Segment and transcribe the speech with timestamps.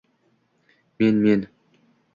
[0.99, 1.21] —Men...
[1.27, 1.47] men...